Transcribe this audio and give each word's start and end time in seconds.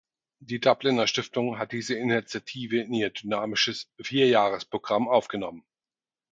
Die 0.39 0.59
Dubliner 0.59 1.05
Stiftung 1.05 1.59
hat 1.59 1.73
diese 1.73 1.93
Initiative 1.93 2.81
in 2.81 2.91
ihr 2.91 3.11
dynamisches 3.11 3.91
Vier-Jahres-Programm 4.01 5.07
aufgenommen. 5.07 5.63